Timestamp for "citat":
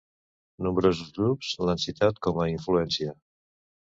1.85-2.21